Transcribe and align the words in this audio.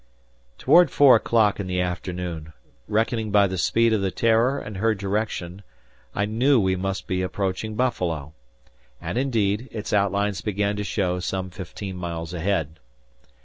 Toward 0.57 0.89
four 0.89 1.15
o'clock 1.17 1.59
in 1.59 1.67
the 1.67 1.79
afternoon, 1.79 2.53
reckoning 2.87 3.29
by 3.29 3.45
the 3.45 3.55
speed 3.59 3.93
of 3.93 4.01
the 4.01 4.09
"Terror" 4.09 4.57
and 4.57 4.77
her 4.77 4.95
direction, 4.95 5.61
I 6.15 6.25
knew 6.25 6.59
we 6.59 6.75
must 6.75 7.05
be 7.05 7.21
approaching 7.21 7.75
Buffalo; 7.75 8.33
and 8.99 9.15
indeed, 9.19 9.69
its 9.71 9.93
outlines 9.93 10.41
began 10.41 10.75
to 10.77 10.83
show 10.83 11.19
some 11.19 11.51
fifteen 11.51 11.95
miles 11.97 12.33
ahead. 12.33 12.79